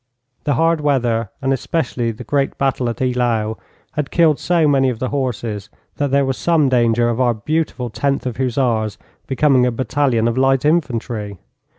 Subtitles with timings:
[0.45, 3.59] The hard weather, and especially the great battle at Eylau,
[3.91, 7.91] had killed so many of the horses that there was some danger of our beautiful
[7.91, 11.37] Tenth of Hussars becoming a battalion of light infantry.